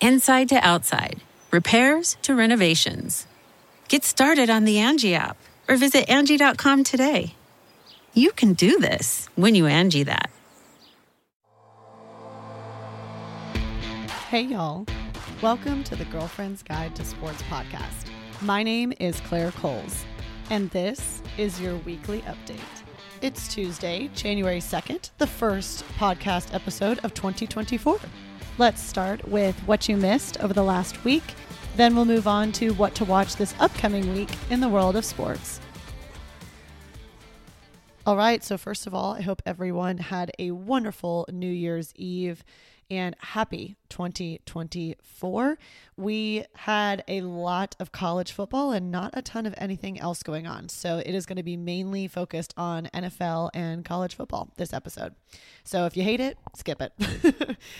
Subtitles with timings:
[0.00, 3.26] Inside to outside, repairs to renovations.
[3.88, 5.38] Get started on the Angie app
[5.68, 7.34] or visit Angie.com today.
[8.12, 10.30] You can do this when you Angie that.
[14.28, 14.86] Hey, y'all.
[15.40, 18.06] Welcome to the Girlfriend's Guide to Sports podcast.
[18.42, 20.04] My name is Claire Coles,
[20.50, 22.60] and this is your weekly update.
[23.22, 27.98] It's Tuesday, January 2nd, the first podcast episode of 2024.
[28.58, 31.22] Let's start with what you missed over the last week.
[31.76, 35.04] Then we'll move on to what to watch this upcoming week in the world of
[35.04, 35.60] sports.
[38.06, 42.42] All right, so first of all, I hope everyone had a wonderful New Year's Eve
[42.90, 45.58] and happy 2024.
[45.96, 50.46] We had a lot of college football and not a ton of anything else going
[50.46, 50.68] on.
[50.68, 55.14] So it is going to be mainly focused on NFL and college football this episode.
[55.64, 56.92] So if you hate it, skip it.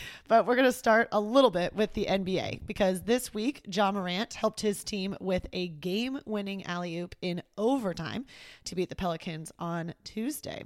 [0.29, 3.93] but we're going to start a little bit with the NBA because this week, Ja
[3.93, 8.27] Morant helped his team with a game winning alley oop in overtime
[8.65, 10.65] to beat the Pelicans on Tuesday.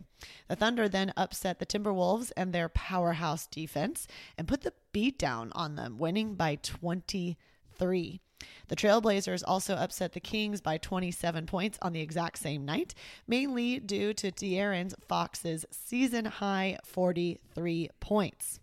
[0.49, 4.07] The Thunder then upset the Timberwolves and their powerhouse defense
[4.37, 8.21] and put the beat down on them, winning by 23.
[8.69, 12.95] The Trailblazers also upset the Kings by 27 points on the exact same night,
[13.27, 18.61] mainly due to De'Aaron Fox's season high 43 points.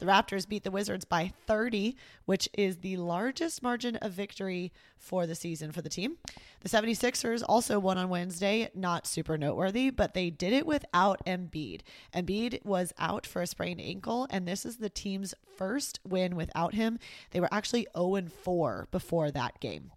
[0.00, 1.94] The Raptors beat the Wizards by 30,
[2.24, 6.16] which is the largest margin of victory for the season for the team.
[6.60, 11.82] The 76ers also won on Wednesday, not super noteworthy, but they did it without Embiid.
[12.14, 16.72] Embiid was out for a sprained ankle, and this is the team's first win without
[16.72, 16.98] him.
[17.32, 19.92] They were actually 0 4 before that game.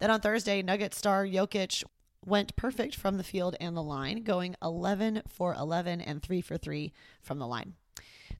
[0.00, 1.84] Then on Thursday, Nugget star Jokic
[2.24, 6.56] went perfect from the field and the line, going 11 for 11 and 3 for
[6.56, 7.74] 3 from the line.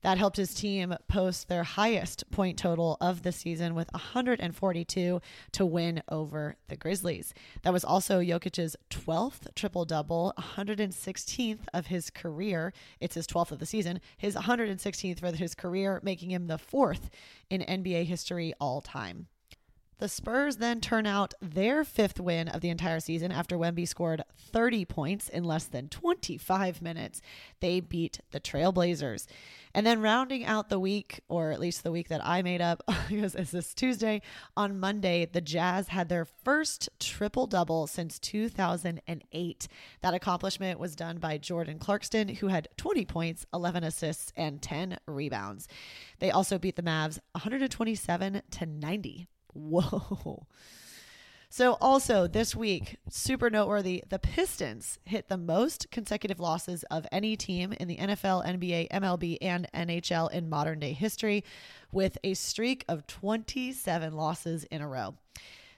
[0.02, 5.20] That helped his team post their highest point total of the season with 142
[5.52, 7.34] to win over the Grizzlies.
[7.62, 12.72] That was also Jokic's 12th triple double, 116th of his career.
[13.00, 17.10] It's his 12th of the season, his 116th for his career, making him the fourth
[17.50, 19.28] in NBA history all time.
[19.98, 24.22] The Spurs then turn out their fifth win of the entire season after Wemby scored
[24.36, 27.22] 30 points in less than 25 minutes.
[27.60, 29.26] They beat the Trailblazers.
[29.76, 32.82] And then rounding out the week, or at least the week that I made up,
[33.10, 34.22] because it's this Tuesday,
[34.56, 39.68] on Monday, the Jazz had their first triple double since 2008.
[40.00, 44.96] That accomplishment was done by Jordan Clarkson, who had 20 points, 11 assists, and 10
[45.06, 45.68] rebounds.
[46.20, 49.28] They also beat the Mavs 127 to 90.
[49.52, 50.46] Whoa.
[51.48, 57.36] So, also this week, super noteworthy, the Pistons hit the most consecutive losses of any
[57.36, 61.44] team in the NFL, NBA, MLB, and NHL in modern day history
[61.92, 65.14] with a streak of 27 losses in a row.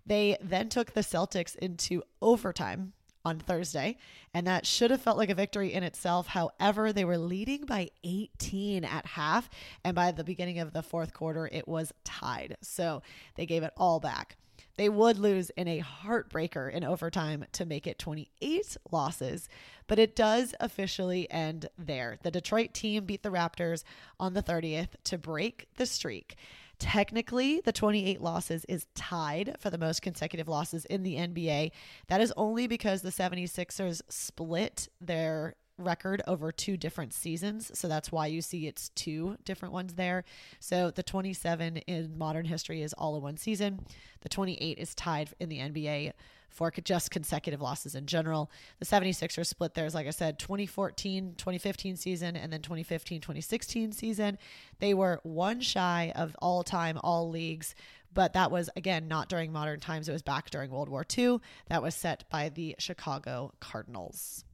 [0.06, 3.98] They then took the Celtics into overtime on Thursday,
[4.32, 6.28] and that should have felt like a victory in itself.
[6.28, 9.50] However, they were leading by 18 at half,
[9.84, 12.56] and by the beginning of the fourth quarter, it was tied.
[12.62, 13.02] So
[13.34, 14.38] they gave it all back.
[14.78, 19.48] They would lose in a heartbreaker in overtime to make it 28 losses,
[19.88, 22.16] but it does officially end there.
[22.22, 23.82] The Detroit team beat the Raptors
[24.20, 26.36] on the 30th to break the streak.
[26.78, 31.72] Technically, the 28 losses is tied for the most consecutive losses in the NBA.
[32.06, 37.70] That is only because the 76ers split their record over two different seasons.
[37.74, 40.24] So that's why you see it's two different ones there.
[40.60, 43.86] So the 27 in modern history is all in one season.
[44.20, 46.12] The 28 is tied in the NBA
[46.50, 48.50] for just consecutive losses in general.
[48.80, 54.38] The 76ers split theirs, like I said, 2014 2015 season and then 2015 2016 season.
[54.80, 57.74] They were one shy of all time, all leagues
[58.14, 60.08] but that was, again, not during modern times.
[60.08, 61.38] It was back during World War II.
[61.68, 64.44] That was set by the Chicago Cardinals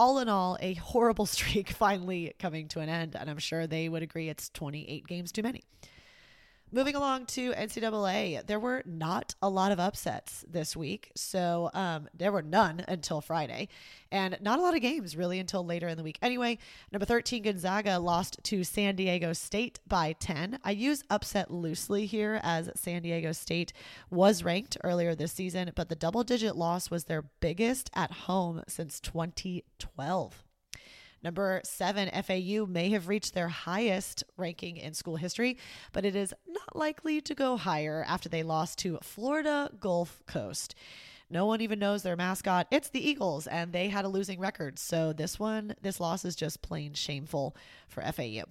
[0.00, 3.14] all in all, a horrible streak finally coming to an end.
[3.14, 5.62] And I'm sure they would agree it's 28 games too many.
[6.72, 11.10] Moving along to NCAA, there were not a lot of upsets this week.
[11.16, 13.66] So um, there were none until Friday,
[14.12, 16.18] and not a lot of games really until later in the week.
[16.22, 16.58] Anyway,
[16.92, 20.60] number 13, Gonzaga lost to San Diego State by 10.
[20.62, 23.72] I use upset loosely here as San Diego State
[24.08, 28.62] was ranked earlier this season, but the double digit loss was their biggest at home
[28.68, 30.44] since 2012.
[31.22, 35.58] Number seven, FAU may have reached their highest ranking in school history,
[35.92, 40.74] but it is not likely to go higher after they lost to Florida Gulf Coast.
[41.28, 42.66] No one even knows their mascot.
[42.70, 44.78] It's the Eagles, and they had a losing record.
[44.78, 47.54] So this one, this loss is just plain shameful
[47.86, 48.44] for FAU.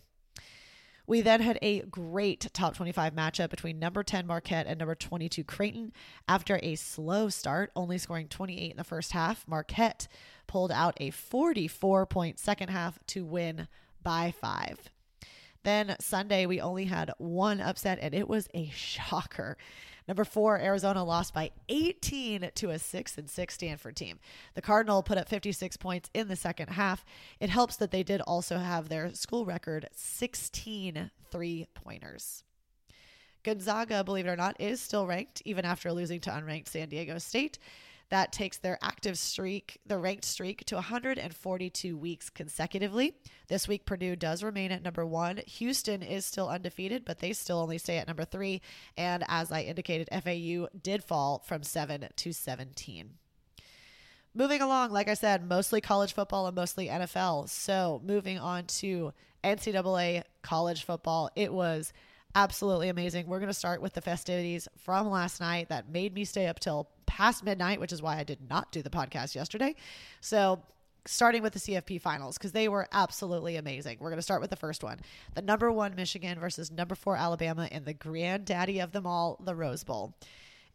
[1.10, 5.44] We then had a great top 25 matchup between number 10 Marquette and number 22
[5.44, 5.92] Creighton.
[6.28, 10.08] After a slow start, only scoring 28 in the first half, Marquette
[10.46, 13.68] pulled out a 44 point second half to win
[14.04, 14.92] by five.
[15.64, 19.58] Then Sunday, we only had one upset, and it was a shocker.
[20.10, 24.18] Number four, Arizona lost by 18 to a 6 and 6 Stanford team.
[24.56, 27.06] The Cardinal put up 56 points in the second half.
[27.40, 32.44] It helps that they did also have their school record 16 three pointers.
[33.44, 37.20] Gonzaga, believe it or not, is still ranked even after losing to unranked San Diego
[37.20, 37.60] State.
[38.10, 43.14] That takes their active streak, the ranked streak, to 142 weeks consecutively.
[43.48, 45.42] This week, Purdue does remain at number one.
[45.46, 48.62] Houston is still undefeated, but they still only stay at number three.
[48.98, 53.12] And as I indicated, FAU did fall from seven to 17.
[54.34, 57.50] Moving along, like I said, mostly college football and mostly NFL.
[57.50, 59.14] So moving on to
[59.44, 61.94] NCAA college football, it was
[62.36, 63.28] absolutely amazing.
[63.28, 66.60] We're going to start with the festivities from last night that made me stay up
[66.60, 69.76] till past midnight, which is why I did not do the podcast yesterday.
[70.22, 70.62] So,
[71.06, 73.98] starting with the CFP finals because they were absolutely amazing.
[74.00, 75.00] We're going to start with the first one.
[75.34, 79.56] The number 1 Michigan versus number 4 Alabama in the granddaddy of them all, the
[79.56, 80.14] Rose Bowl.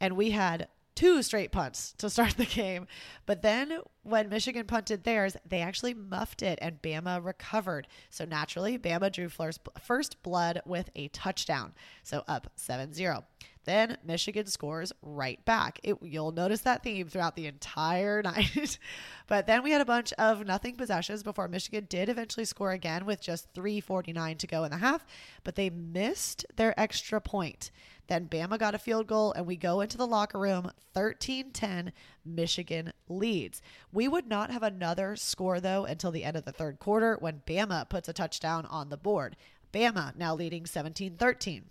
[0.00, 2.86] And we had two straight punts to start the game.
[3.26, 7.86] But then when Michigan punted theirs, they actually muffed it and Bama recovered.
[8.10, 11.74] So naturally, Bama drew first blood with a touchdown.
[12.02, 13.24] So up 7 0.
[13.64, 15.80] Then Michigan scores right back.
[15.82, 18.78] It, you'll notice that theme throughout the entire night.
[19.26, 23.06] but then we had a bunch of nothing possessions before Michigan did eventually score again
[23.06, 25.06] with just 3.49 to go in the half,
[25.42, 27.70] but they missed their extra point.
[28.06, 31.92] Then Bama got a field goal, and we go into the locker room 13 10.
[32.24, 33.62] Michigan leads.
[33.92, 37.42] We would not have another score, though, until the end of the third quarter when
[37.46, 39.36] Bama puts a touchdown on the board.
[39.72, 41.64] Bama now leading 17 13.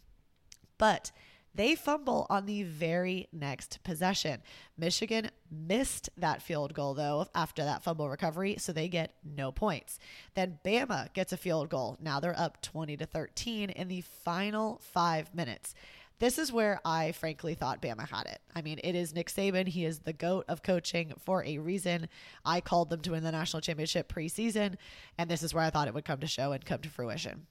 [0.77, 1.11] But
[1.55, 4.41] they fumble on the very next possession.
[4.77, 10.00] Michigan missed that field goal, though, after that fumble recovery, so they get no points.
[10.33, 11.97] Then Bama gets a field goal.
[12.01, 15.75] Now they're up 20 to 13 in the final five minutes.
[16.19, 18.39] This is where I frankly thought Bama had it.
[18.55, 19.67] I mean, it is Nick Saban.
[19.67, 22.07] He is the GOAT of coaching for a reason.
[22.45, 24.75] I called them to win the national championship preseason,
[25.17, 27.47] and this is where I thought it would come to show and come to fruition.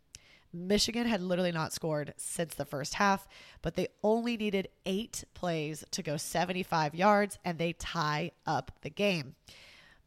[0.52, 3.26] Michigan had literally not scored since the first half,
[3.62, 8.90] but they only needed eight plays to go 75 yards and they tie up the
[8.90, 9.34] game.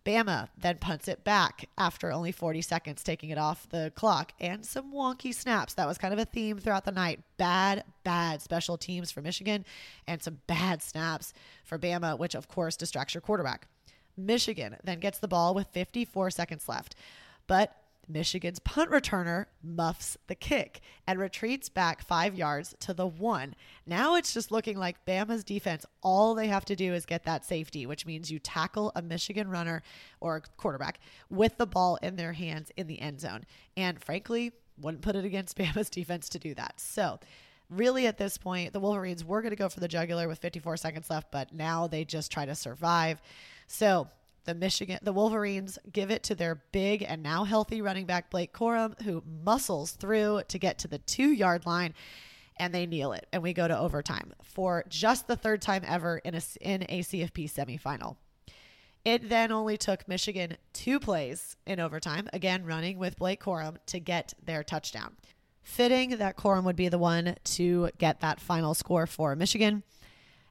[0.06, 4.64] Bama then punts it back after only 40 seconds, taking it off the clock, and
[4.64, 5.74] some wonky snaps.
[5.74, 7.22] That was kind of a theme throughout the night.
[7.38, 9.66] Bad, bad special teams for Michigan,
[10.08, 11.34] and some bad snaps
[11.64, 13.68] for Bama, which of course distracts your quarterback.
[14.16, 16.96] Michigan then gets the ball with 54 seconds left.
[17.48, 17.75] But
[18.08, 23.56] Michigan's punt returner muffs the kick and retreats back five yards to the one.
[23.86, 25.86] Now it's just looking like Bama's defense.
[26.02, 29.50] All they have to do is get that safety, which means you tackle a Michigan
[29.50, 29.84] runner
[30.20, 33.46] or quarterback with the ball in their hands in the end zone.
[33.76, 36.80] And frankly, wouldn't put it against Bama's defense to do that.
[36.80, 37.20] So,
[37.70, 40.78] really at this point, the Wolverines were going to go for the jugular with 54
[40.78, 43.22] seconds left, but now they just try to survive.
[43.68, 44.08] So,
[44.46, 48.54] the Michigan, the Wolverines give it to their big and now healthy running back Blake
[48.54, 51.94] Corum, who muscles through to get to the two yard line,
[52.58, 53.28] and they kneel it.
[53.34, 57.02] And we go to overtime for just the third time ever in a in a
[57.02, 58.18] CFP semifinal.
[59.04, 64.00] It then only took Michigan two plays in overtime, again running with Blake Corum to
[64.00, 65.16] get their touchdown.
[65.62, 69.84] Fitting that Corum would be the one to get that final score for Michigan.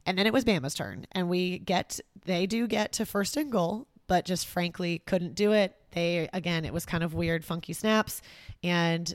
[0.06, 3.50] And then it was Bama's turn, and we get they do get to first and
[3.50, 5.75] goal, but just frankly couldn't do it.
[5.92, 8.20] They again, it was kind of weird, funky snaps,
[8.62, 9.14] and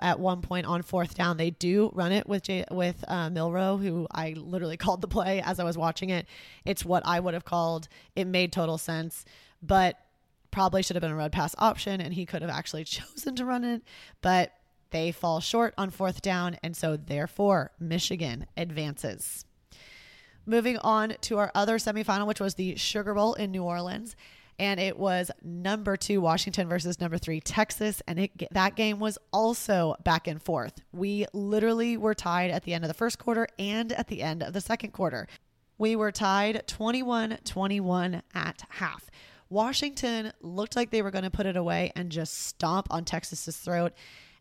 [0.00, 1.36] at one point on fourth down.
[1.36, 5.42] They do run it with J- with uh, Milroe, who I literally called the play
[5.42, 6.26] as I was watching it.
[6.64, 7.88] It's what I would have called.
[8.16, 9.24] It made total sense,
[9.62, 9.98] but
[10.50, 13.44] probably should have been a run pass option, and he could have actually chosen to
[13.44, 13.82] run it,
[14.20, 14.52] but
[14.90, 19.44] they fall short on fourth down, and so therefore Michigan advances.
[20.46, 24.16] Moving on to our other semifinal, which was the Sugar Bowl in New Orleans
[24.60, 29.16] and it was number two Washington versus number three Texas, and it that game was
[29.32, 30.82] also back and forth.
[30.92, 34.42] We literally were tied at the end of the first quarter and at the end
[34.42, 35.26] of the second quarter.
[35.78, 39.10] We were tied 21-21 at half.
[39.48, 43.56] Washington looked like they were going to put it away and just stomp on Texas's
[43.56, 43.94] throat,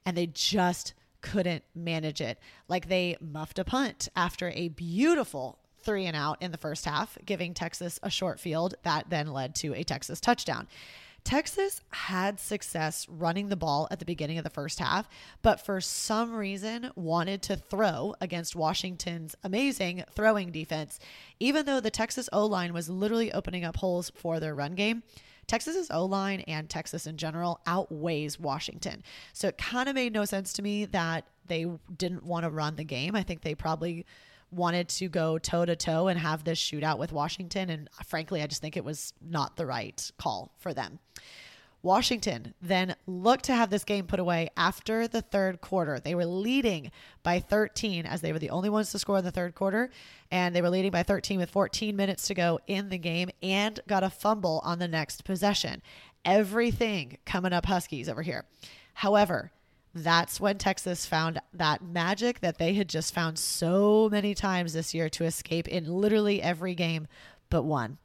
[0.06, 2.40] and they just couldn't manage it.
[2.68, 7.18] Like they muffed a punt after a beautiful three and out in the first half,
[7.26, 10.68] giving Texas a short field that then led to a Texas touchdown.
[11.24, 15.08] Texas had success running the ball at the beginning of the first half,
[15.42, 21.00] but for some reason wanted to throw against Washington's amazing throwing defense,
[21.40, 25.04] even though the Texas O line was literally opening up holes for their run game.
[25.46, 29.04] Texas's O line and Texas in general outweighs Washington.
[29.34, 31.66] So it kind of made no sense to me that they
[31.98, 33.16] didn't want to run the game.
[33.16, 34.06] I think they probably
[34.52, 37.70] wanted to go toe to toe and have this shootout with Washington.
[37.70, 41.00] And frankly, I just think it was not the right call for them.
[41.82, 46.00] Washington then looked to have this game put away after the third quarter.
[46.00, 46.92] They were leading
[47.24, 49.90] by 13 as they were the only ones to score in the third quarter.
[50.30, 53.80] And they were leading by 13 with 14 minutes to go in the game and
[53.88, 55.82] got a fumble on the next possession.
[56.26, 58.44] Everything coming up Huskies over here.
[58.96, 59.52] However,
[59.94, 64.94] that's when Texas found that magic that they had just found so many times this
[64.94, 67.08] year to escape in literally every game
[67.50, 67.98] but one.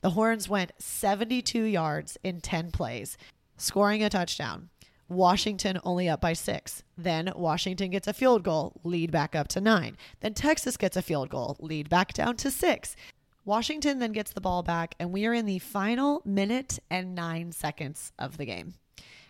[0.00, 3.16] The Horns went 72 yards in 10 plays,
[3.56, 4.68] scoring a touchdown.
[5.08, 6.82] Washington only up by six.
[6.96, 9.96] Then Washington gets a field goal, lead back up to nine.
[10.20, 12.96] Then Texas gets a field goal, lead back down to six.
[13.44, 17.52] Washington then gets the ball back, and we are in the final minute and nine
[17.52, 18.74] seconds of the game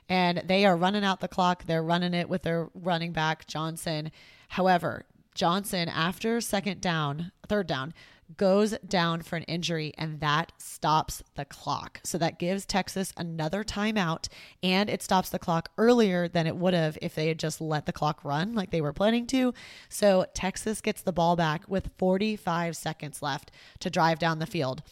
[0.08, 1.64] and they are running out the clock.
[1.64, 4.10] They're running it with their running back, Johnson.
[4.48, 7.92] However, Johnson, after second down, third down,
[8.36, 12.00] goes down for an injury, and that stops the clock.
[12.04, 14.28] So that gives Texas another timeout,
[14.62, 17.86] and it stops the clock earlier than it would have if they had just let
[17.86, 19.52] the clock run like they were planning to.
[19.88, 24.82] So Texas gets the ball back with 45 seconds left to drive down the field.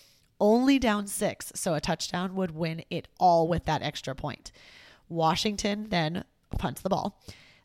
[0.41, 4.51] Only down six, so a touchdown would win it all with that extra point.
[5.13, 6.25] Washington then
[6.59, 7.19] punts the ball.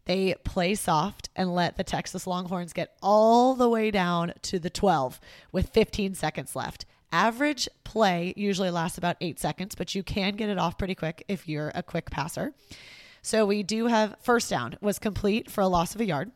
[0.05, 4.69] They play soft and let the Texas Longhorns get all the way down to the
[4.69, 5.19] 12
[5.51, 6.85] with 15 seconds left.
[7.11, 11.23] Average play usually lasts about eight seconds, but you can get it off pretty quick
[11.27, 12.53] if you're a quick passer.
[13.21, 16.31] So we do have first down was complete for a loss of a yard.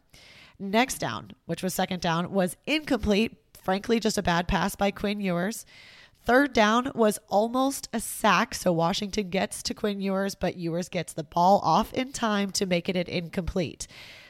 [0.59, 3.37] Next down, which was second down, was incomplete.
[3.63, 5.65] Frankly, just a bad pass by Quinn Ewers.
[6.23, 11.13] Third down was almost a sack, so Washington gets to Quinn Ewers, but Ewers gets
[11.13, 13.87] the ball off in time to make it an incomplete.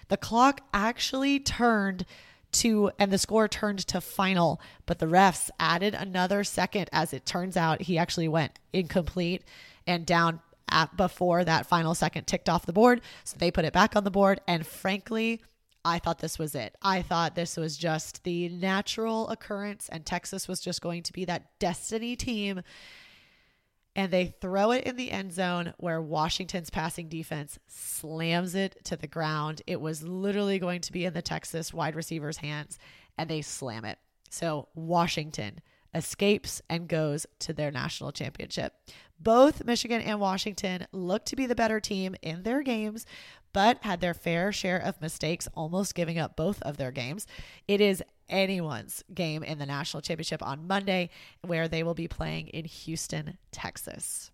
[0.07, 2.05] The clock actually turned
[2.53, 6.89] to, and the score turned to final, but the refs added another second.
[6.91, 9.43] As it turns out, he actually went incomplete
[9.85, 13.01] and down at, before that final second ticked off the board.
[13.23, 14.41] So they put it back on the board.
[14.47, 15.41] And frankly,
[15.83, 16.75] I thought this was it.
[16.81, 21.25] I thought this was just the natural occurrence, and Texas was just going to be
[21.25, 22.61] that destiny team.
[23.95, 28.95] And they throw it in the end zone where Washington's passing defense slams it to
[28.95, 29.61] the ground.
[29.67, 32.77] It was literally going to be in the Texas wide receiver's hands,
[33.17, 33.97] and they slam it.
[34.29, 35.59] So Washington
[35.93, 38.73] escapes and goes to their national championship.
[39.23, 43.05] Both Michigan and Washington looked to be the better team in their games,
[43.53, 47.27] but had their fair share of mistakes, almost giving up both of their games.
[47.67, 51.09] It is anyone's game in the national championship on Monday,
[51.41, 54.31] where they will be playing in Houston, Texas.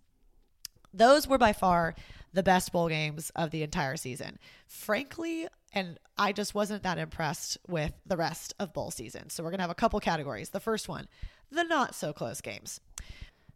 [0.93, 1.93] Those were by far
[2.31, 4.39] the best bowl games of the entire season.
[4.67, 9.29] Frankly, and I just wasn't that impressed with the rest of bowl season.
[9.29, 10.49] So we're going to have a couple categories.
[10.49, 11.07] The first one,
[11.51, 12.79] the not so close games.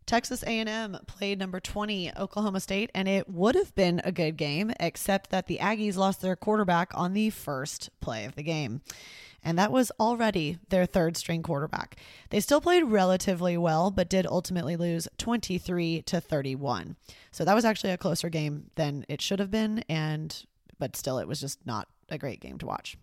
[0.05, 4.73] Texas A&M played number 20 Oklahoma State and it would have been a good game
[4.79, 8.81] except that the Aggies lost their quarterback on the first play of the game.
[9.43, 11.95] And that was already their third string quarterback.
[12.29, 16.95] They still played relatively well but did ultimately lose 23 to 31.
[17.31, 20.45] So that was actually a closer game than it should have been and
[20.77, 22.97] but still it was just not a great game to watch.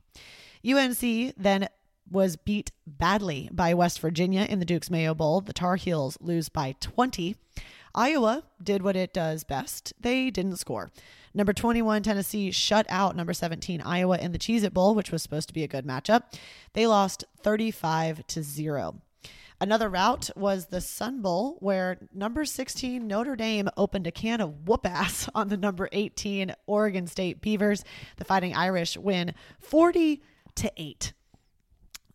[0.68, 1.68] UNC then
[2.10, 5.40] was beat badly by West Virginia in the Duke's Mayo Bowl.
[5.40, 7.36] The Tar Heels lose by 20.
[7.94, 9.92] Iowa did what it does best.
[10.00, 10.90] They didn't score.
[11.34, 15.22] Number 21, Tennessee shut out number 17, Iowa in the Cheez It Bowl, which was
[15.22, 16.22] supposed to be a good matchup.
[16.72, 19.00] They lost 35 to 0.
[19.60, 24.68] Another route was the Sun Bowl, where number 16 Notre Dame opened a can of
[24.68, 27.84] whoop ass on the number 18 Oregon State Beavers.
[28.16, 30.22] The Fighting Irish win 40
[30.56, 31.12] to 8.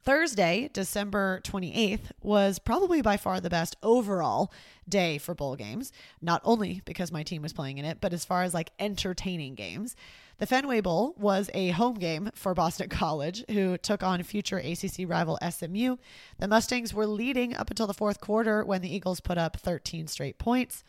[0.03, 4.51] Thursday, December 28th, was probably by far the best overall
[4.88, 8.25] day for bowl games, not only because my team was playing in it, but as
[8.25, 9.95] far as like entertaining games.
[10.39, 15.07] The Fenway Bowl was a home game for Boston College, who took on future ACC
[15.07, 15.95] rival SMU.
[16.38, 20.07] The Mustangs were leading up until the fourth quarter when the Eagles put up 13
[20.07, 20.83] straight points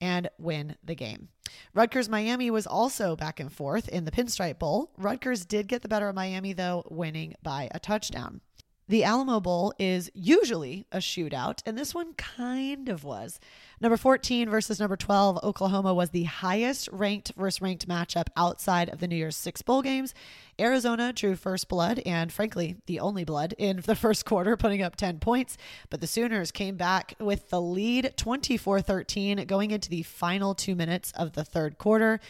[0.00, 1.28] and win the game.
[1.74, 4.90] Rutgers Miami was also back and forth in the Pinstripe Bowl.
[4.96, 8.40] Rutgers did get the better of Miami, though, winning by a touchdown.
[8.86, 13.40] The Alamo Bowl is usually a shootout, and this one kind of was.
[13.80, 19.00] Number 14 versus number 12, Oklahoma was the highest ranked versus ranked matchup outside of
[19.00, 20.12] the New Year's Six Bowl games.
[20.60, 24.96] Arizona drew first blood, and frankly, the only blood in the first quarter, putting up
[24.96, 25.56] 10 points.
[25.88, 30.74] But the Sooners came back with the lead 24 13 going into the final two
[30.74, 32.20] minutes of the third quarter.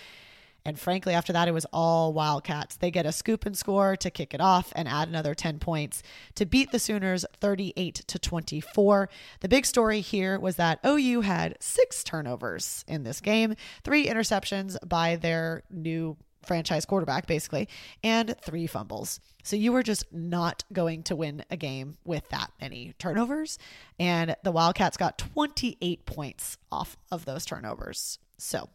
[0.65, 2.77] And frankly, after that, it was all Wildcats.
[2.77, 6.03] They get a scoop and score to kick it off and add another 10 points
[6.37, 9.11] to beat the Sooners 38 to 24.
[9.41, 14.77] The big story here was that OU had six turnovers in this game, three interceptions
[14.89, 16.17] by their new
[16.47, 17.69] franchise quarterback, basically,
[18.03, 19.21] and three fumbles.
[19.43, 23.59] So you were just not going to win a game with that many turnovers.
[23.99, 28.19] And the Wildcats got 28 points off of those turnovers.
[28.39, 28.71] So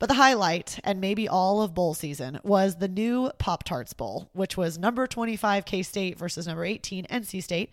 [0.00, 4.30] but the highlight, and maybe all of bowl season, was the new Pop Tarts Bowl,
[4.32, 7.70] which was number 25 K State versus number 18 NC State.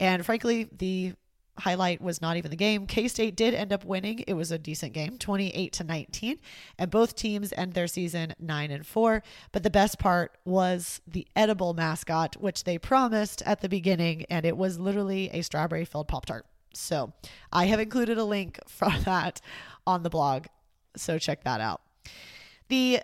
[0.00, 1.12] And frankly, the
[1.58, 2.86] highlight was not even the game.
[2.86, 4.24] K State did end up winning.
[4.26, 6.38] It was a decent game, 28 to 19,
[6.78, 9.22] and both teams end their season 9 and 4.
[9.52, 14.46] But the best part was the edible mascot, which they promised at the beginning, and
[14.46, 16.46] it was literally a strawberry filled Pop Tart.
[16.72, 17.12] So
[17.52, 19.42] I have included a link for that
[19.86, 20.46] on the blog
[20.96, 21.82] so check that out.
[22.68, 23.00] The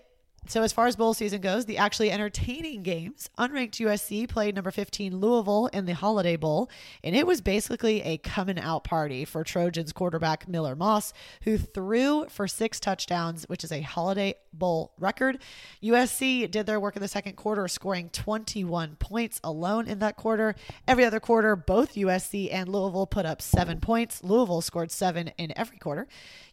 [0.47, 4.73] so as far as bowl season goes, the actually entertaining games, unranked USC played number
[4.73, 6.69] 15 Louisville in the Holiday Bowl,
[7.05, 11.13] and it was basically a coming out party for Trojans quarterback Miller Moss,
[11.45, 15.39] who threw for six touchdowns, which is a Holiday Bowl record.
[15.81, 20.57] USC did their work in the second quarter, scoring 21 points alone in that quarter.
[20.89, 24.25] Every other quarter, both USC and Louisville put up seven points.
[24.25, 26.09] Louisville scored seven in every quarter.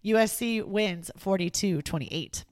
[0.06, 2.46] USC wins 42 28.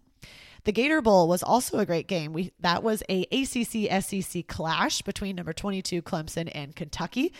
[0.68, 2.34] The Gator Bowl was also a great game.
[2.34, 7.32] We that was a ACC SEC clash between number 22 Clemson and Kentucky.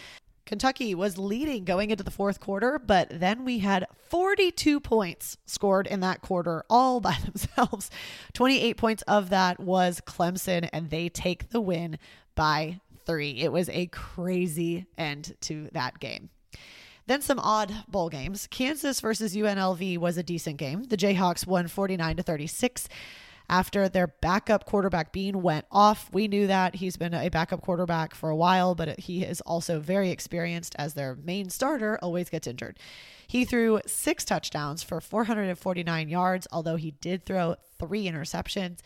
[0.46, 5.88] Kentucky was leading going into the fourth quarter, but then we had 42 points scored
[5.88, 7.92] in that quarter all by themselves.
[8.32, 12.00] 28 points of that was Clemson, and they take the win
[12.34, 13.32] by three.
[13.32, 16.30] It was a crazy end to that game.
[17.08, 18.48] Then some odd bowl games.
[18.52, 20.84] Kansas versus UNLV was a decent game.
[20.84, 22.88] The Jayhawks won 49 to 36
[23.50, 26.10] after their backup quarterback Bean went off.
[26.12, 29.80] We knew that he's been a backup quarterback for a while, but he is also
[29.80, 32.78] very experienced as their main starter always gets injured.
[33.26, 38.80] He threw six touchdowns for 449 yards, although he did throw three interceptions.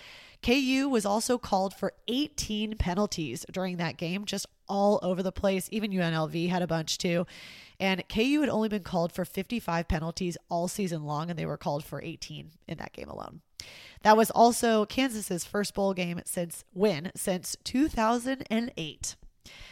[0.44, 5.70] KU was also called for 18 penalties during that game, just all over the place.
[5.72, 7.28] Even UNLV had a bunch too.
[7.82, 11.58] And KU had only been called for 55 penalties all season long, and they were
[11.58, 13.42] called for 18 in that game alone.
[14.04, 19.16] That was also Kansas's first bowl game since win since 2008.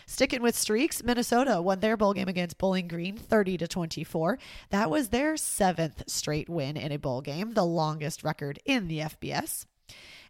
[0.07, 4.39] Sticking with streaks, Minnesota won their bowl game against Bowling Green 30 to 24.
[4.71, 8.99] That was their seventh straight win in a bowl game, the longest record in the
[8.99, 9.65] FBS.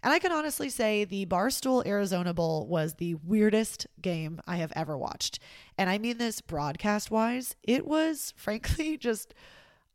[0.02, 4.72] And I can honestly say the Barstool Arizona Bowl was the weirdest game I have
[4.76, 5.40] ever watched.
[5.78, 7.56] And I mean this broadcast wise.
[7.64, 9.34] It was frankly just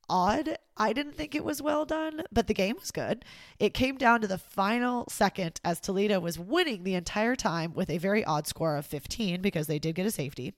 [0.08, 0.58] odd.
[0.76, 3.24] I didn't think it was well done, but the game was good.
[3.58, 7.90] It came down to the final second as Toledo was winning the entire time with
[7.90, 10.54] a very odd score of 15 because they did get a safety.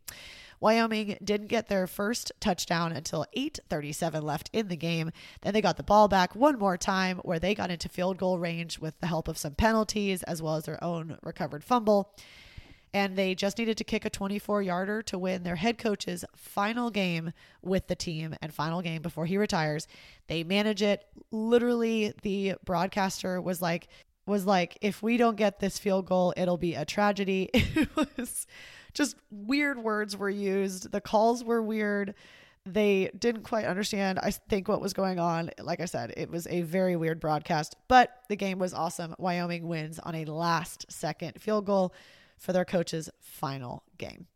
[0.59, 5.11] Wyoming didn't get their first touchdown until 8:37 left in the game.
[5.43, 8.39] Then they got the ball back one more time where they got into field goal
[8.39, 12.15] range with the help of some penalties as well as their own recovered fumble.
[12.97, 16.89] And they just needed to kick a 24 yarder to win their head coach's final
[16.89, 19.87] game with the team and final game before he retires.
[20.29, 21.05] They manage it.
[21.31, 23.89] Literally, the broadcaster was like,
[24.25, 27.51] was like, if we don't get this field goal, it'll be a tragedy.
[27.55, 28.47] It was
[28.95, 30.91] just weird words were used.
[30.91, 32.15] The calls were weird.
[32.65, 35.51] they didn't quite understand, I think, what was going on.
[35.61, 39.15] Like I said, it was a very weird broadcast, but the game was awesome.
[39.19, 41.93] Wyoming wins on a last second field goal
[42.38, 44.27] for their coach's final game.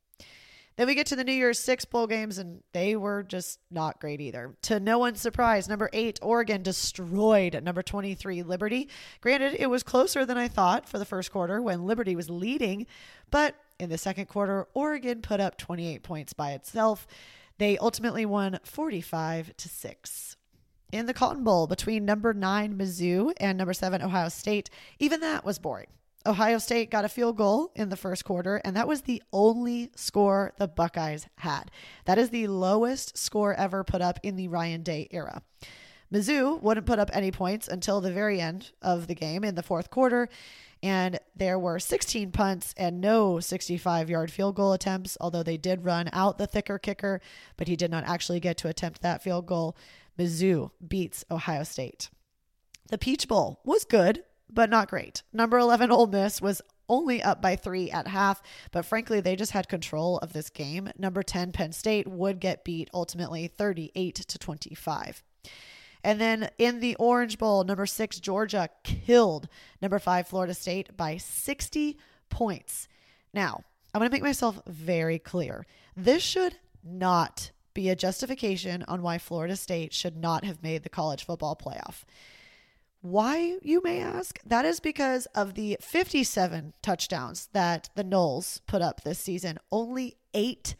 [0.80, 4.00] Then we get to the New Year's Six bowl games, and they were just not
[4.00, 4.54] great either.
[4.62, 8.88] To no one's surprise, number eight, Oregon destroyed number 23, Liberty.
[9.20, 12.86] Granted, it was closer than I thought for the first quarter when Liberty was leading,
[13.30, 17.06] but in the second quarter, Oregon put up 28 points by itself.
[17.58, 20.36] They ultimately won 45 to 6.
[20.92, 25.44] In the Cotton Bowl between number 9 Mizzou and number 7 Ohio State, even that
[25.44, 25.88] was boring.
[26.26, 29.90] Ohio State got a field goal in the first quarter, and that was the only
[29.96, 31.70] score the Buckeyes had.
[32.04, 35.42] That is the lowest score ever put up in the Ryan Day era.
[36.12, 39.62] Mizzou wouldn't put up any points until the very end of the game in the
[39.62, 40.28] fourth quarter,
[40.83, 45.85] and there were 16 punts and no 65 yard field goal attempts, although they did
[45.85, 47.20] run out the thicker kicker,
[47.56, 49.76] but he did not actually get to attempt that field goal.
[50.18, 52.11] Mizzou beats Ohio State.
[52.90, 55.22] The Peach Bowl was good, but not great.
[55.32, 59.52] Number 11 Ole Miss was only up by three at half, but frankly, they just
[59.52, 60.90] had control of this game.
[60.98, 65.22] Number 10 Penn State would get beat ultimately 38 to 25.
[66.02, 69.48] And then in the Orange Bowl, number six, Georgia killed
[69.80, 72.88] number five, Florida State by 60 points.
[73.32, 75.66] Now, I'm going to make myself very clear.
[75.96, 80.88] This should not be a justification on why Florida State should not have made the
[80.88, 82.04] college football playoff.
[83.02, 84.38] Why, you may ask?
[84.44, 89.58] That is because of the 57 touchdowns that the Noles put up this season.
[89.72, 90.74] Only eight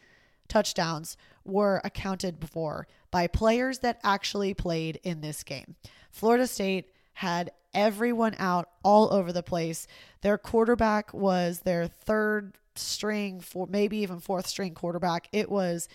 [0.48, 5.76] touchdowns were accounted for by players that actually played in this game.
[6.11, 9.87] Florida State had everyone out all over the place.
[10.20, 15.28] Their quarterback was their third string, for maybe even fourth string quarterback.
[15.33, 15.88] It was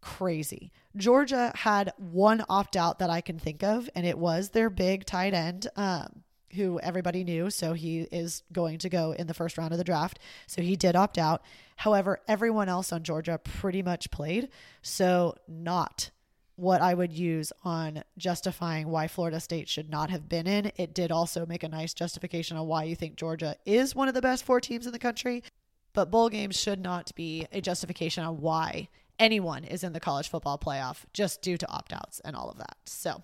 [0.00, 0.72] crazy.
[0.96, 5.04] Georgia had one opt out that I can think of, and it was their big
[5.04, 5.68] tight end.
[5.76, 6.22] Um,
[6.54, 9.84] who everybody knew, so he is going to go in the first round of the
[9.84, 10.18] draft.
[10.46, 11.42] So he did opt out.
[11.76, 14.50] However, everyone else on Georgia pretty much played.
[14.82, 16.10] So, not
[16.56, 20.70] what I would use on justifying why Florida State should not have been in.
[20.76, 24.14] It did also make a nice justification on why you think Georgia is one of
[24.14, 25.42] the best four teams in the country.
[25.94, 30.28] But bowl games should not be a justification on why anyone is in the college
[30.28, 32.76] football playoff just due to opt outs and all of that.
[32.86, 33.22] So,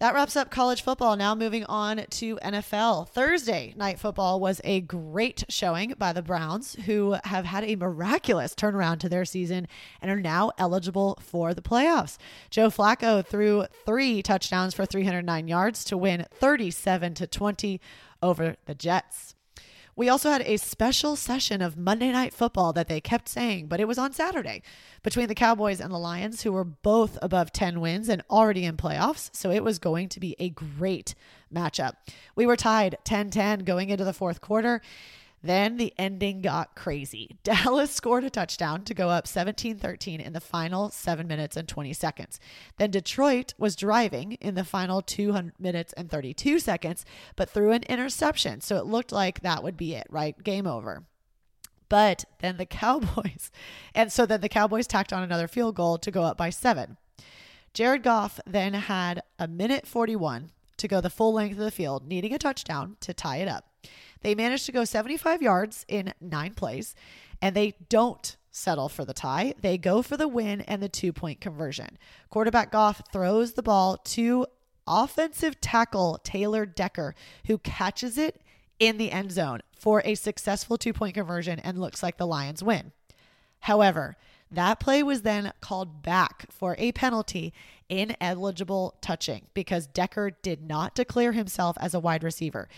[0.00, 1.16] that wraps up college football.
[1.16, 3.08] Now moving on to NFL.
[3.08, 8.54] Thursday night football was a great showing by the Browns, who have had a miraculous
[8.54, 9.66] turnaround to their season
[10.00, 12.16] and are now eligible for the playoffs.
[12.48, 17.80] Joe Flacco threw three touchdowns for 309 yards to win 37 to 20
[18.22, 19.34] over the Jets.
[19.98, 23.80] We also had a special session of Monday Night Football that they kept saying, but
[23.80, 24.62] it was on Saturday
[25.02, 28.76] between the Cowboys and the Lions, who were both above 10 wins and already in
[28.76, 29.28] playoffs.
[29.32, 31.16] So it was going to be a great
[31.52, 31.94] matchup.
[32.36, 34.82] We were tied 10 10 going into the fourth quarter.
[35.42, 37.38] Then the ending got crazy.
[37.44, 41.68] Dallas scored a touchdown to go up 17 13 in the final 7 minutes and
[41.68, 42.40] 20 seconds.
[42.76, 47.04] Then Detroit was driving in the final 2 minutes and 32 seconds,
[47.36, 48.60] but threw an interception.
[48.60, 50.42] So it looked like that would be it, right?
[50.42, 51.04] Game over.
[51.88, 53.50] But then the Cowboys,
[53.94, 56.96] and so then the Cowboys tacked on another field goal to go up by seven.
[57.74, 62.06] Jared Goff then had a minute 41 to go the full length of the field,
[62.06, 63.66] needing a touchdown to tie it up.
[64.22, 66.94] They managed to go 75 yards in nine plays,
[67.40, 69.54] and they don't settle for the tie.
[69.60, 71.98] They go for the win and the two point conversion.
[72.30, 74.46] Quarterback Goff throws the ball to
[74.86, 77.14] offensive tackle Taylor Decker,
[77.46, 78.40] who catches it
[78.78, 82.62] in the end zone for a successful two point conversion and looks like the Lions
[82.62, 82.92] win.
[83.60, 84.16] However,
[84.50, 87.52] that play was then called back for a penalty
[87.88, 92.68] ineligible touching because Decker did not declare himself as a wide receiver.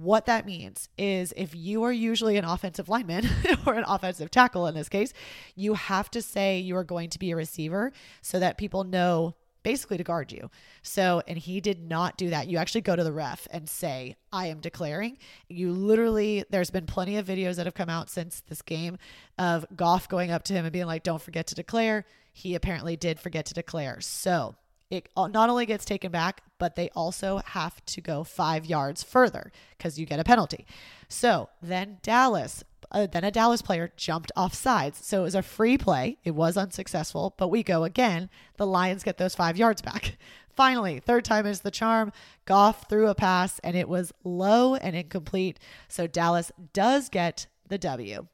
[0.00, 3.28] What that means is if you are usually an offensive lineman
[3.66, 5.12] or an offensive tackle in this case,
[5.54, 9.36] you have to say you are going to be a receiver so that people know
[9.62, 10.50] basically to guard you.
[10.82, 12.48] So, and he did not do that.
[12.48, 15.16] You actually go to the ref and say, I am declaring.
[15.48, 18.98] You literally, there's been plenty of videos that have come out since this game
[19.38, 22.04] of Goff going up to him and being like, don't forget to declare.
[22.32, 24.00] He apparently did forget to declare.
[24.00, 24.54] So,
[24.90, 29.50] it not only gets taken back, but they also have to go five yards further
[29.76, 30.66] because you get a penalty.
[31.08, 35.04] So then Dallas, uh, then a Dallas player jumped off sides.
[35.04, 36.18] So it was a free play.
[36.24, 38.30] It was unsuccessful, but we go again.
[38.56, 40.16] The Lions get those five yards back.
[40.50, 42.12] Finally, third time is the charm.
[42.44, 45.58] Goff threw a pass and it was low and incomplete.
[45.88, 48.28] So Dallas does get the W.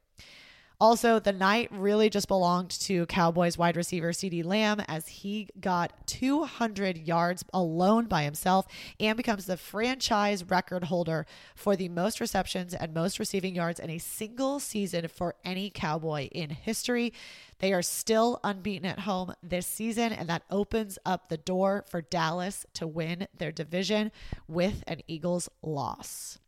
[0.81, 6.07] Also, the night really just belonged to Cowboys wide receiver CeeDee Lamb as he got
[6.07, 8.65] 200 yards alone by himself
[8.99, 13.91] and becomes the franchise record holder for the most receptions and most receiving yards in
[13.91, 17.13] a single season for any Cowboy in history.
[17.59, 22.01] They are still unbeaten at home this season, and that opens up the door for
[22.01, 24.11] Dallas to win their division
[24.47, 26.39] with an Eagles loss.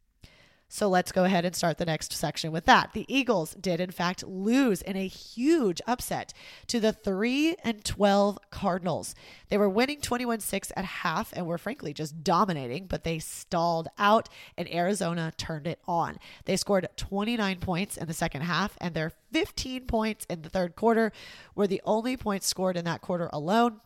[0.73, 2.93] So let's go ahead and start the next section with that.
[2.93, 6.33] The Eagles did in fact lose in a huge upset
[6.65, 9.13] to the 3 and 12 Cardinals.
[9.49, 14.29] They were winning 21-6 at half and were frankly just dominating, but they stalled out
[14.57, 16.17] and Arizona turned it on.
[16.45, 20.75] They scored 29 points in the second half and their 15 points in the third
[20.75, 21.11] quarter
[21.53, 23.79] were the only points scored in that quarter alone.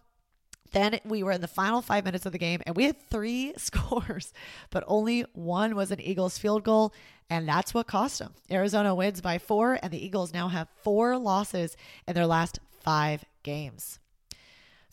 [0.71, 3.53] Then we were in the final five minutes of the game and we had three
[3.57, 4.33] scores,
[4.69, 6.93] but only one was an Eagles field goal.
[7.29, 8.33] And that's what cost them.
[8.49, 11.75] Arizona wins by four, and the Eagles now have four losses
[12.07, 13.99] in their last five games.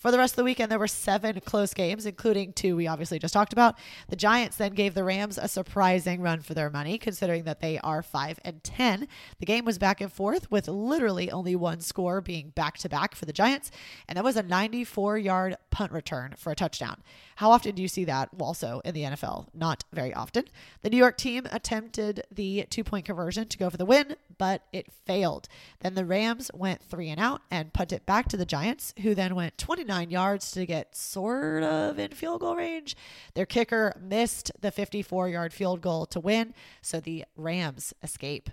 [0.05, 3.19] For the rest of the weekend, there were seven close games, including two we obviously
[3.19, 3.79] just talked about.
[4.11, 7.79] The Giants then gave the Rams a surprising run for their money, considering that they
[7.79, 9.09] are 5 and 10.
[9.39, 13.15] The game was back and forth, with literally only one score being back to back
[13.15, 13.71] for the Giants,
[14.07, 17.03] and that was a 94 yard punt return for a touchdown.
[17.37, 19.47] How often do you see that also in the NFL?
[19.55, 20.45] Not very often.
[20.83, 24.63] The New York team attempted the two point conversion to go for the win, but
[24.71, 25.49] it failed.
[25.81, 29.35] Then the Rams went three and out and punted back to the Giants, who then
[29.35, 32.97] went 29 yards to get sort of in field goal range.
[33.35, 38.51] Their kicker missed the 54 yard field goal to win, so the Rams escape.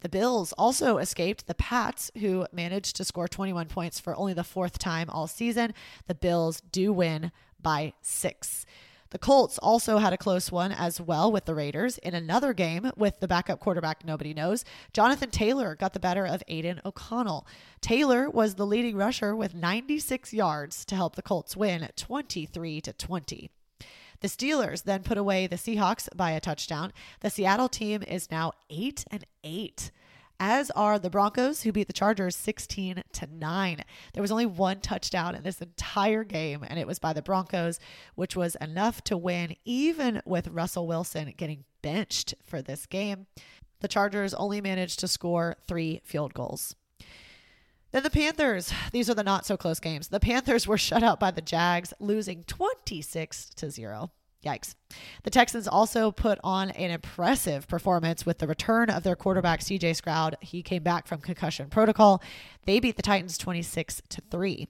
[0.00, 4.44] The Bills also escaped the Pats, who managed to score 21 points for only the
[4.44, 5.74] fourth time all season.
[6.06, 8.64] The Bills do win by six.
[9.10, 12.90] The Colts also had a close one as well with the Raiders in another game
[12.96, 14.64] with the backup quarterback nobody knows.
[14.92, 17.46] Jonathan Taylor got the better of Aidan O'Connell.
[17.80, 22.92] Taylor was the leading rusher with 96 yards to help the Colts win 23 to
[22.92, 23.50] 20.
[24.20, 26.92] The Steelers then put away the Seahawks by a touchdown.
[27.20, 29.90] The Seattle team is now 8 and 8
[30.40, 33.84] as are the Broncos, who beat the Chargers 16 to 9.
[34.12, 37.80] There was only one touchdown in this entire game, and it was by the Broncos,
[38.14, 43.26] which was enough to win, even with Russell Wilson getting benched for this game.
[43.80, 46.74] The Chargers only managed to score three field goals.
[47.90, 50.08] Then the Panthers, these are the not so close games.
[50.08, 54.10] The Panthers were shut out by the Jags, losing 26 to 0.
[54.44, 54.74] Yikes.
[55.24, 59.96] The Texans also put on an impressive performance with the return of their quarterback CJ
[59.96, 60.36] Stroud.
[60.40, 62.22] He came back from concussion protocol.
[62.64, 64.68] They beat the Titans 26 to 3.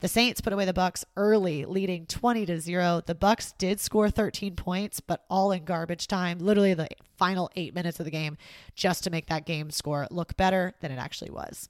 [0.00, 3.02] The Saints put away the Bucs early, leading 20 to 0.
[3.04, 7.74] The Bucs did score 13 points, but all in garbage time, literally the final 8
[7.74, 8.36] minutes of the game
[8.76, 11.68] just to make that game score look better than it actually was.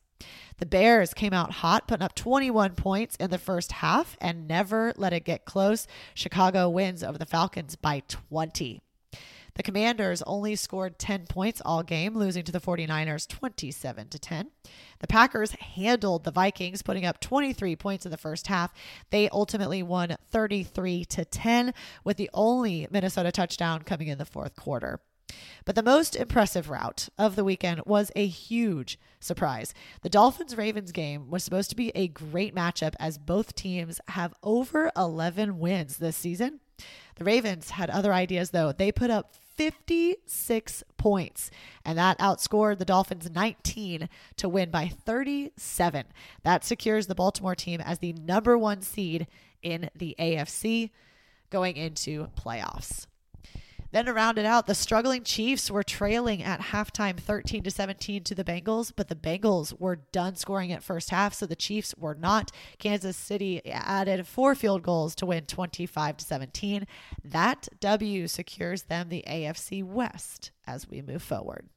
[0.59, 4.93] The Bears came out hot, putting up 21 points in the first half and never
[4.97, 5.87] let it get close.
[6.15, 8.83] Chicago wins over the Falcons by 20.
[9.59, 14.51] The Commanders only scored 10 points all game, losing to the 49ers 27 to 10.
[15.01, 18.73] The Packers handled the Vikings, putting up 23 points in the first half.
[19.11, 24.55] They ultimately won 33 to 10 with the only Minnesota touchdown coming in the fourth
[24.55, 25.01] quarter.
[25.65, 29.75] But the most impressive route of the weekend was a huge surprise.
[30.03, 34.35] The Dolphins Ravens game was supposed to be a great matchup as both teams have
[34.43, 36.61] over 11 wins this season.
[37.17, 38.73] The Ravens had other ideas though.
[38.73, 41.51] They put up 56 points,
[41.85, 46.05] and that outscored the Dolphins 19 to win by 37.
[46.45, 49.27] That secures the Baltimore team as the number one seed
[49.61, 50.91] in the AFC
[51.51, 53.07] going into playoffs.
[53.91, 58.23] Then to round it out, the struggling Chiefs were trailing at halftime 13 to 17
[58.25, 61.95] to the Bengals, but the Bengals were done scoring at first half, so the Chiefs
[61.97, 62.51] were not.
[62.79, 66.87] Kansas City added four field goals to win 25 to 17.
[67.25, 71.69] That W secures them the AFC West as we move forward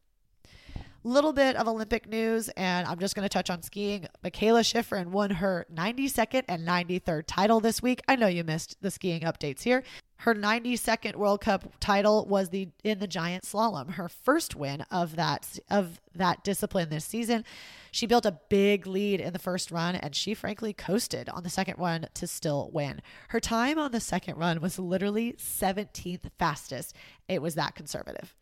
[1.03, 4.07] little bit of Olympic news, and I'm just going to touch on skiing.
[4.23, 8.01] Mikaela Shiffrin won her 92nd and 93rd title this week.
[8.07, 9.83] I know you missed the skiing updates here.
[10.17, 15.15] Her 92nd World Cup title was the in the giant slalom, her first win of
[15.15, 17.43] that of that discipline this season.
[17.89, 21.49] She built a big lead in the first run and she frankly coasted on the
[21.49, 23.01] second run to still win.
[23.29, 26.95] Her time on the second run was literally 17th fastest.
[27.27, 28.35] It was that conservative.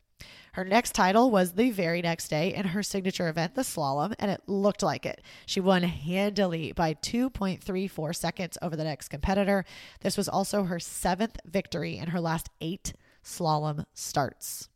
[0.53, 4.31] Her next title was the very next day in her signature event, the slalom, and
[4.31, 5.21] it looked like it.
[5.45, 9.63] She won handily by 2.34 seconds over the next competitor.
[10.01, 14.69] This was also her seventh victory in her last eight slalom starts.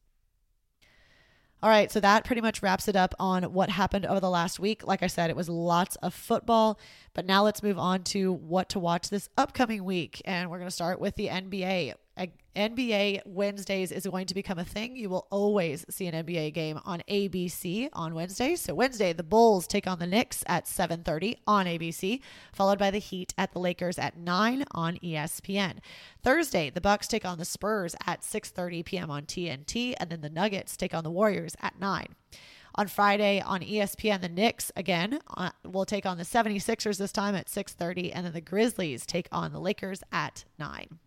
[1.64, 4.60] All right, so that pretty much wraps it up on what happened over the last
[4.60, 4.86] week.
[4.86, 6.78] Like I said, it was lots of football,
[7.14, 10.22] but now let's move on to what to watch this upcoming week.
[10.26, 11.94] And we're going to start with the NBA.
[12.18, 14.96] NBA Wednesdays is going to become a thing.
[14.96, 18.56] You will always see an NBA game on ABC on Wednesday.
[18.56, 22.22] So Wednesday, the Bulls take on the Knicks at 7:30 on ABC,
[22.54, 25.80] followed by the Heat at the Lakers at 9 on ESPN.
[26.22, 29.10] Thursday, the Bucks take on the Spurs at 6:30 p.m.
[29.10, 32.06] on TNT, and then the Nuggets take on the Warriors at 9.
[32.76, 37.34] On Friday on ESPN, the Knicks again uh, will take on the 76ers this time
[37.34, 41.00] at 6:30 and then the Grizzlies take on the Lakers at 9.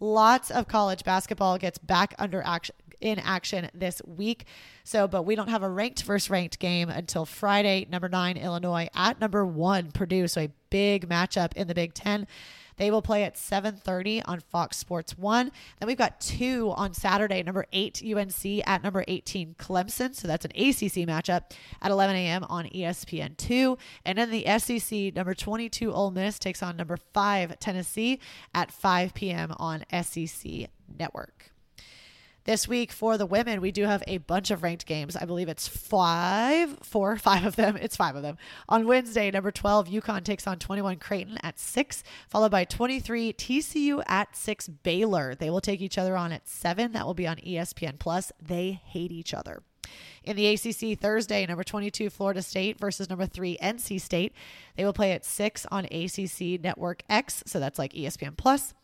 [0.00, 4.44] Lots of college basketball gets back under action in action this week.
[4.84, 8.88] So, but we don't have a ranked versus ranked game until Friday, number nine, Illinois
[8.94, 10.28] at number one, Purdue.
[10.28, 12.26] So a big matchup in the Big Ten.
[12.80, 15.52] They will play at 7:30 on Fox Sports 1.
[15.78, 20.14] Then we've got two on Saturday, number 8 UNC at number 18 Clemson.
[20.14, 22.46] So that's an ACC matchup at 11 a.m.
[22.48, 23.76] on ESPN 2.
[24.06, 28.18] And then the SEC, number 22 Ole Miss takes on number 5 Tennessee
[28.54, 29.52] at 5 p.m.
[29.58, 31.49] on SEC Network.
[32.44, 35.14] This week for the women, we do have a bunch of ranked games.
[35.14, 37.76] I believe it's five, four, five of them.
[37.76, 38.38] It's five of them.
[38.68, 44.02] On Wednesday, number 12, UConn takes on 21 Creighton at 6, followed by 23 TCU
[44.06, 45.34] at 6 Baylor.
[45.34, 46.92] They will take each other on at 7.
[46.92, 48.32] That will be on ESPN Plus.
[48.40, 49.62] They hate each other.
[50.22, 54.34] In the ACC Thursday, number 22 Florida State versus number 3 NC State.
[54.76, 58.74] They will play at 6 on ACC Network X, so that's like ESPN Plus.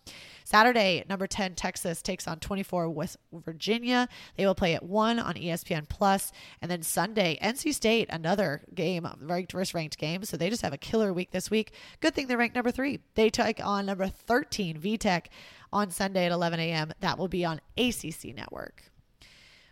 [0.45, 4.09] Saturday, number 10 Texas takes on 24 West Virginia.
[4.37, 6.33] They will play at 1 on ESPN Plus.
[6.63, 10.25] And then Sunday, NC State, another game, ranked versus ranked game.
[10.25, 11.73] So they just have a killer week this week.
[12.01, 13.01] Good thing they're ranked number 3.
[13.15, 15.27] They take on number 13 VTech
[15.73, 16.93] on Sunday at 11 a.m.
[17.01, 18.85] That will be on ACC Network.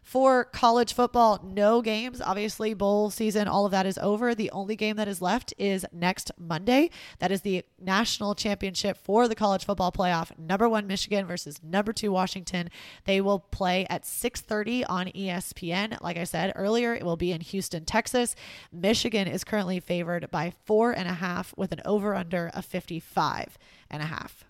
[0.05, 2.21] For college football, no games.
[2.21, 4.35] Obviously, bowl season, all of that is over.
[4.35, 6.91] The only game that is left is next Monday.
[7.21, 10.39] That is the national championship for the college football playoff.
[10.39, 12.69] Number one Michigan versus number two Washington.
[13.07, 15.97] They will play at 6:30 on ESPN.
[16.03, 18.37] Like I said earlier, it will be in Houston, Texas.
[18.71, 23.57] Michigan is currently favored by four and a half with an over/under of 55
[23.91, 24.45] and a half.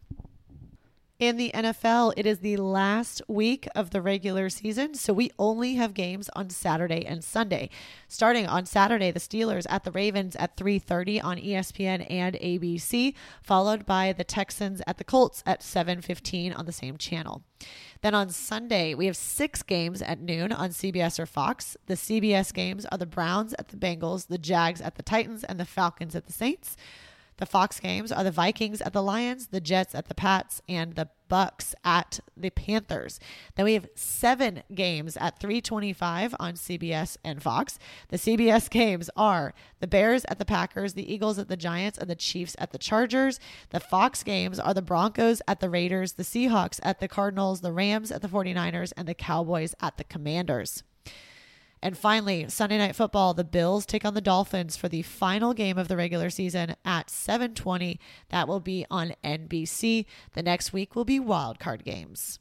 [1.20, 5.74] In the NFL, it is the last week of the regular season, so we only
[5.74, 7.70] have games on Saturday and Sunday.
[8.08, 13.86] Starting on Saturday, the Steelers at the Ravens at 3:30 on ESPN and ABC, followed
[13.86, 17.44] by the Texans at the Colts at 7:15 on the same channel.
[18.00, 21.76] Then on Sunday, we have six games at noon on CBS or Fox.
[21.86, 25.60] The CBS games are the Browns at the Bengals, the Jags at the Titans, and
[25.60, 26.76] the Falcons at the Saints.
[27.36, 30.94] The Fox games are the Vikings at the Lions, the Jets at the Pats, and
[30.94, 33.18] the Bucs at the Panthers.
[33.56, 37.78] Then we have seven games at 325 on CBS and Fox.
[38.08, 42.08] The CBS games are the Bears at the Packers, the Eagles at the Giants, and
[42.08, 43.40] the Chiefs at the Chargers.
[43.70, 47.72] The Fox games are the Broncos at the Raiders, the Seahawks at the Cardinals, the
[47.72, 50.84] Rams at the 49ers, and the Cowboys at the Commanders.
[51.84, 55.76] And finally, Sunday night football, the Bills take on the Dolphins for the final game
[55.76, 58.00] of the regular season at 7:20.
[58.30, 60.06] That will be on NBC.
[60.32, 62.38] The next week will be wild card games.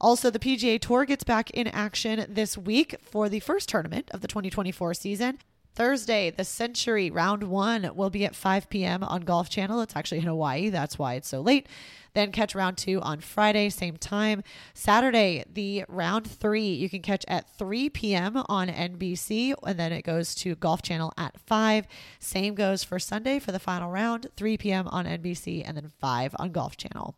[0.00, 4.20] Also, the PGA Tour gets back in action this week for the first tournament of
[4.20, 5.38] the 2024 season.
[5.74, 9.02] Thursday, the Sentry Round 1 will be at 5 p.m.
[9.04, 9.80] on Golf Channel.
[9.80, 10.68] It's actually in Hawaii.
[10.68, 11.68] That's why it's so late.
[12.12, 14.42] Then catch Round 2 on Friday, same time.
[14.74, 18.42] Saturday, the Round 3 you can catch at 3 p.m.
[18.48, 21.86] on NBC, and then it goes to Golf Channel at 5.
[22.18, 24.88] Same goes for Sunday for the final round, 3 p.m.
[24.88, 27.14] on NBC, and then 5 on Golf Channel.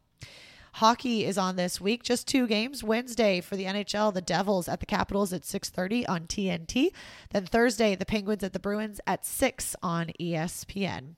[0.76, 2.02] Hockey is on this week.
[2.02, 2.82] Just two games.
[2.82, 6.92] Wednesday for the NHL, the Devils at the Capitals at 6:30 on TNT.
[7.30, 11.16] Then Thursday, the Penguins at the Bruins at 6 on ESPN.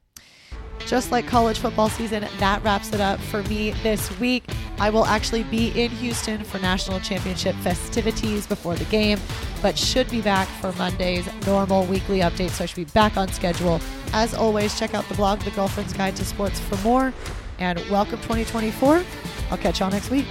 [0.86, 4.44] Just like college football season, that wraps it up for me this week.
[4.78, 9.20] I will actually be in Houston for national championship festivities before the game,
[9.62, 12.50] but should be back for Monday's normal weekly update.
[12.50, 13.80] So I should be back on schedule.
[14.12, 17.12] As always, check out the blog, The Girlfriend's Guide to Sports, for more.
[17.60, 19.04] And welcome 2024.
[19.50, 20.26] I'll catch y'all next week.